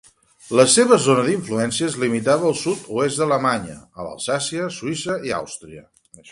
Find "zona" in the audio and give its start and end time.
1.03-1.25